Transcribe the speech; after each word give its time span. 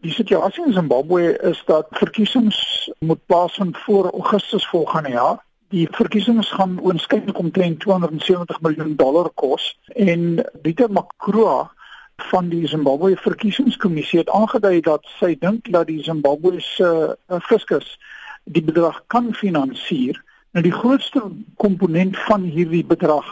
Die 0.00 0.12
situasie 0.12 0.64
in 0.64 0.72
Zimbabwe 0.72 1.38
is 1.42 1.62
dat 1.66 1.86
verkiesings 1.90 2.90
moet 2.98 3.26
plaasvind 3.26 3.78
voor 3.78 4.10
Augustus 4.10 4.66
volgende 4.66 5.08
jaar. 5.08 5.44
Die 5.68 5.88
verkiesings 5.90 6.50
gaan 6.50 6.78
oënskynlik 6.80 7.38
omtrent 7.38 7.80
270 7.80 8.60
miljoen 8.60 8.96
dollar 8.96 9.30
kos 9.34 9.78
en 9.86 10.44
Dieter 10.62 10.92
Makroa 10.92 11.72
van 12.30 12.48
die 12.48 12.68
Zimbabwe 12.68 13.16
verkiesingskommissie 13.16 14.18
het 14.18 14.30
aangedui 14.30 14.80
dat 14.80 15.06
sy 15.18 15.34
dink 15.38 15.66
dat 15.74 15.86
die 15.90 16.02
Zimbabwese 16.02 16.90
uh, 17.26 17.40
fiskus 17.50 17.98
die 18.44 18.62
bedrag 18.62 19.00
kan 19.06 19.32
finansier. 19.34 20.22
Nou 20.54 20.62
die 20.62 20.74
grootste 20.74 21.24
komponent 21.56 22.18
van 22.28 22.46
hierdie 22.46 22.84
bedrag 22.86 23.26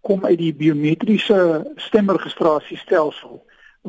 kom 0.00 0.26
uit 0.28 0.38
die 0.38 0.52
biometriese 0.54 1.72
stemregistrasiestelsel 1.88 3.40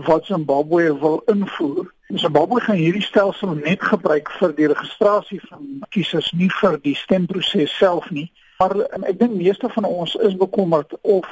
wat 0.08 0.26
Zimbabwe 0.32 0.88
wil 1.04 1.22
invoer. 1.26 1.92
Zimbabwe 2.16 2.62
gaan 2.62 2.76
hierdie 2.76 3.02
stelsel 3.02 3.56
net 3.56 3.82
gebruik 3.82 4.30
vir 4.40 4.54
die 4.56 4.68
registrasie 4.68 5.40
van 5.50 5.82
kiesers, 5.90 6.32
nie 6.32 6.50
vir 6.62 6.78
die 6.84 6.96
stemproses 6.96 7.78
self 7.78 8.10
nie. 8.12 8.32
Maar 8.62 8.76
um, 8.76 9.06
ek 9.10 9.18
dink 9.20 9.34
meeste 9.36 9.70
van 9.74 9.88
ons 9.90 10.16
is 10.16 10.36
bekommerd 10.38 10.94
of 11.02 11.28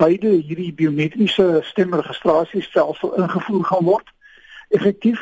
beide 0.00 0.32
hierdie 0.40 0.72
biometriese 0.72 1.60
stemregistrasiestelsel 1.68 3.16
ingevoer 3.20 3.64
gaan 3.68 3.84
word 3.90 4.12
effektief 4.72 5.20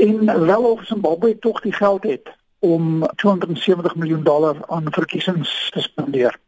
en 0.00 0.24
wel 0.46 0.64
of 0.64 0.86
Zimbabwe 0.88 1.38
tog 1.38 1.60
die 1.60 1.74
geld 1.76 2.08
het 2.08 2.32
om 2.58 3.04
270 3.20 3.94
miljoen 3.94 4.24
dollar 4.24 4.56
aan 4.66 4.88
verkiesings 4.90 5.70
te 5.74 5.80
spandeer. 5.80 6.38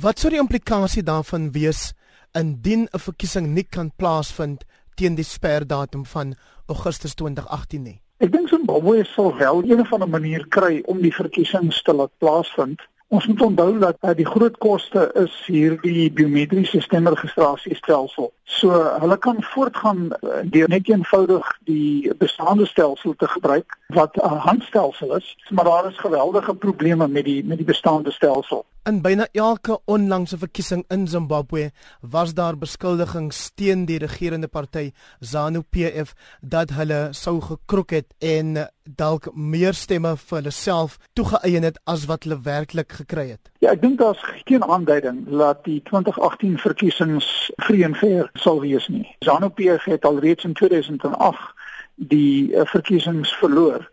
Wat 0.00 0.18
sou 0.18 0.30
die 0.32 0.40
implikasie 0.40 1.02
daarvan 1.06 1.50
wees 1.52 1.92
indien 2.32 2.88
'n 2.90 2.98
verkiesing 2.98 3.46
nie 3.54 3.66
kan 3.68 3.92
plaasvind 3.96 4.64
teen 5.00 5.16
die 5.16 5.26
sperdatum 5.26 6.04
van 6.06 6.34
Augustus 6.68 7.16
2018 7.16 7.82
nie? 7.82 7.98
Ek 8.20 8.32
dink 8.34 8.50
Zimbabwe 8.52 9.00
sal 9.08 9.32
wel 9.38 9.62
een 9.64 9.80
of 9.80 9.92
ander 9.96 10.08
manier 10.12 10.44
kry 10.52 10.82
om 10.92 11.00
die 11.00 11.14
verkiesings 11.14 11.80
te 11.86 11.94
laat 11.96 12.12
plaasvind. 12.20 12.82
Ons 13.10 13.26
moet 13.26 13.40
onthou 13.42 13.78
dat 13.80 13.96
uh, 14.04 14.12
die 14.14 14.28
groot 14.28 14.58
koste 14.60 15.06
is 15.18 15.32
hierdie 15.48 16.10
biometriese 16.14 16.82
stemregistrasiestelsel. 16.84 18.28
So 18.50 18.74
hulle 19.00 19.16
kan 19.18 19.42
voortgaan 19.52 20.08
uh, 20.10 20.40
deur 20.44 20.68
net 20.68 20.88
eenvoudig 20.88 21.46
die 21.68 22.10
bestaande 22.18 22.66
stelsel 22.66 23.14
te 23.16 23.28
gebruik 23.28 23.78
wat 23.94 24.16
'n 24.16 24.42
handstelsel 24.46 25.16
is, 25.16 25.36
maar 25.50 25.64
daar 25.64 25.86
is 25.88 25.98
geweldige 25.98 26.54
probleme 26.54 27.08
met 27.08 27.24
die 27.24 27.44
met 27.44 27.56
die 27.56 27.66
bestaande 27.66 28.10
stelsel. 28.10 28.64
In 28.88 29.02
byna 29.04 29.26
elke 29.32 29.78
onlangse 29.84 30.38
verkiesing 30.38 30.84
in 30.88 31.06
Zimbabwe 31.08 31.70
was 32.00 32.34
daar 32.34 32.56
beskuldigings 32.58 33.50
teen 33.54 33.84
die 33.84 33.98
regerende 33.98 34.48
party 34.48 34.92
ZANU-PF 35.20 36.14
dat 36.40 36.70
hulle 36.70 37.08
sou 37.10 37.40
gekroek 37.40 37.90
het 37.90 38.14
en 38.18 38.66
dalk 38.84 39.28
meer 39.34 39.76
stemme 39.76 40.16
vir 40.16 40.38
hulle 40.38 40.50
self 40.50 40.96
toegeëien 41.12 41.62
het 41.68 41.78
as 41.84 42.06
wat 42.10 42.24
hulle 42.24 42.40
werklik 42.40 42.92
gekry 43.02 43.28
het. 43.28 43.52
Ja, 43.60 43.74
ek 43.74 43.82
dink 43.82 43.98
daar's 44.00 44.20
geen 44.48 44.64
aanduiding 44.64 45.28
dat 45.28 45.64
die 45.64 45.82
2018 45.84 46.58
verkiesings 46.58 47.50
vrye 47.60 47.84
en 47.84 47.94
fair 47.94 48.30
sal 48.32 48.60
wees 48.60 48.86
nie. 48.88 49.04
ZANU-PF 49.18 49.84
het 49.84 50.04
alreeds 50.08 50.44
in 50.48 50.54
2008 50.56 51.50
die 51.94 52.54
uh, 52.54 52.64
verkiesings 52.64 53.34
verloor 53.36 53.84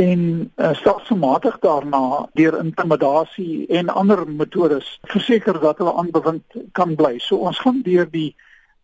en 0.00 0.22
uh, 0.56 0.72
stelselmatig 0.72 1.58
daarna 1.60 2.28
deur 2.32 2.56
intimidasie 2.62 3.66
en 3.68 3.92
ander 3.92 4.24
metodes 4.24 4.88
verseker 5.12 5.60
dat 5.60 5.84
hulle 5.84 5.92
aanbewind 6.00 6.56
kan 6.72 6.96
bly. 6.96 7.18
So 7.20 7.44
ons 7.44 7.60
gaan 7.60 7.82
deur 7.84 8.08
die 8.08 8.32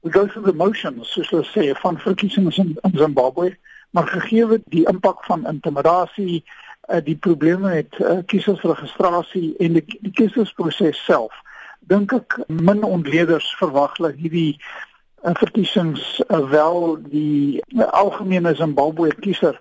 go 0.04 0.26
through 0.26 0.44
the 0.44 0.52
motions 0.52 1.16
soos 1.16 1.32
hulle 1.32 1.48
sê 1.48 1.70
van 1.80 1.96
verkiesings 1.98 2.60
in, 2.60 2.76
in 2.84 3.00
Zimbabwe, 3.00 3.54
maar 3.96 4.12
gegee 4.12 4.60
die 4.68 4.84
impak 4.84 5.24
van 5.24 5.48
intimidasie, 5.48 6.44
uh, 6.88 7.00
die 7.04 7.16
probleme 7.16 7.74
met 7.74 7.98
uh, 8.00 8.18
kiesersregistrasie 8.26 9.54
en 9.58 9.78
die, 9.78 9.84
die 10.00 10.12
kiesersproses 10.12 11.04
self, 11.04 11.32
dink 11.80 12.12
ek 12.12 12.38
min 12.48 12.82
ontleeders 12.86 13.48
verwag 13.60 13.96
dat 14.02 14.18
hierdie 14.20 14.56
uh, 14.56 15.34
verkiesings 15.38 16.20
uh, 16.26 16.42
wel 16.50 16.98
die 17.10 17.62
uh, 17.74 17.86
algemene 17.92 18.54
Zimbabwe 18.54 19.12
kiezer 19.20 19.60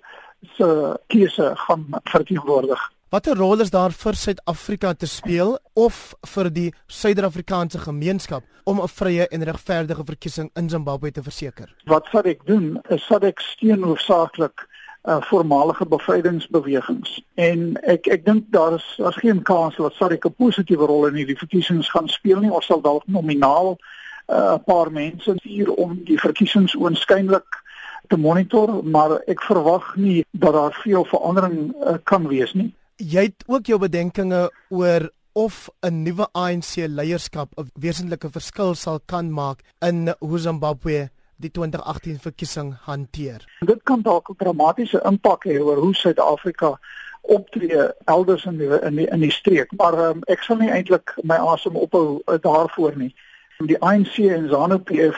se 0.56 0.68
keuse 1.08 1.54
gaan 1.56 1.88
verteenwoordig. 2.04 2.82
Watter 3.10 3.38
rol 3.38 3.62
is 3.64 3.70
daar 3.72 3.94
vir 3.96 4.18
Suid-Afrika 4.18 4.94
te 4.94 5.08
speel 5.08 5.54
of 5.74 6.16
vir 6.34 6.50
die 6.52 6.70
Suider-Afrikaanse 6.92 7.80
gemeenskap 7.86 8.44
om 8.66 8.82
'n 8.82 8.88
vrye 8.88 9.28
en 9.28 9.44
regverdige 9.44 10.04
verkiesing 10.06 10.50
in 10.54 10.70
Zimbabwe 10.70 11.12
te 11.12 11.24
verseker? 11.24 11.70
Wat 11.86 12.06
sal 12.12 12.26
ek 12.26 12.46
doen? 12.46 12.82
Is 12.90 13.06
sal 13.06 13.22
ek 13.22 13.40
steun 13.40 13.84
hoofsaaklik 13.84 14.68
uh, 15.06 15.22
voormalige 15.22 15.86
bevrydingsbewegings. 15.86 17.24
En 17.34 17.82
ek 17.82 18.08
ek 18.08 18.26
dink 18.26 18.46
daar 18.50 18.74
is 18.74 18.86
daar's 18.98 19.20
geen 19.22 19.42
kans 19.42 19.76
dat 19.76 19.94
SADC 19.94 20.26
'n 20.26 20.34
positiewe 20.38 20.86
rol 20.86 21.08
in 21.08 21.16
hierdie 21.16 21.38
verkiesings 21.38 21.90
gaan 21.90 22.08
speel 22.08 22.40
nie. 22.40 22.52
Ons 22.52 22.66
sal 22.66 22.82
dalk 22.82 23.04
nominaal 23.06 23.76
'n 23.76 24.34
uh, 24.34 24.58
paar 24.66 24.92
mense 24.92 25.36
hier 25.44 25.74
om 25.74 26.02
die 26.04 26.20
verkiesings 26.20 26.76
oënskynlik 26.76 27.64
te 28.08 28.18
monitor, 28.18 28.84
maar 28.84 29.22
ek 29.28 29.42
verwag 29.42 29.96
nie 29.96 30.26
dat 30.32 30.54
daar 30.54 30.74
veel 30.84 31.06
verandering 31.06 31.74
uh, 31.74 31.98
kan 32.04 32.28
wees 32.28 32.54
nie. 32.54 32.74
Jy 32.96 33.22
het 33.22 33.44
ook 33.48 33.66
jou 33.66 33.80
bedenkinge 33.80 34.50
oor 34.70 35.10
of 35.34 35.70
'n 35.82 36.04
nuwe 36.04 36.28
ANC 36.32 36.76
leierskap 36.76 37.50
'n 37.58 37.70
wesentlike 37.74 38.30
verskil 38.32 38.76
sal 38.76 39.00
kan 39.06 39.32
maak 39.32 39.60
in 39.82 40.16
hoe 40.20 40.40
Zimbabwe 40.40 41.10
die 41.36 41.52
2018 41.52 42.20
verkiesing 42.20 42.76
hanteer. 42.82 43.46
Dit 43.60 43.84
kan 43.84 44.02
dalk 44.02 44.30
'n 44.30 44.36
dramatiese 44.38 45.02
impak 45.04 45.46
hê 45.46 45.60
oor 45.60 45.78
hoe 45.78 45.96
Suid-Afrika 45.96 46.80
optree 47.22 47.90
elders 48.06 48.46
in 48.46 48.58
die, 48.58 48.80
in 48.82 48.96
die 48.96 49.08
in 49.08 49.20
die 49.20 49.32
streek, 49.32 49.72
maar 49.78 50.10
um, 50.10 50.22
ek 50.28 50.44
sal 50.44 50.58
nie 50.58 50.72
eintlik 50.72 51.16
my 51.24 51.36
asem 51.36 51.76
ophou 51.76 52.22
uh, 52.26 52.38
daarvoor 52.42 52.98
nie. 52.98 53.16
Die 53.58 53.80
ANC 53.82 54.18
en 54.18 54.50
ZANU-PF 54.50 55.18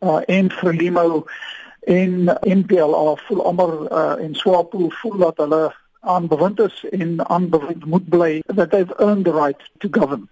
uh, 0.00 0.20
en 0.26 0.50
Frelimo 0.50 1.24
en 1.80 2.30
NPLA 2.40 3.14
voel 3.26 3.44
almal 3.44 3.92
uh, 3.92 4.24
en 4.24 4.34
Swapo 4.34 4.88
voel 4.88 5.16
dat 5.16 5.36
hulle 5.36 5.74
aanbewind 6.00 6.60
is 6.60 6.84
en 6.90 7.28
aanbewind 7.28 7.84
moet 7.84 8.08
bly 8.08 8.42
that 8.46 8.70
they've 8.70 8.94
earned 8.98 9.24
the 9.24 9.32
right 9.32 9.70
to 9.78 9.88
govern 9.90 10.30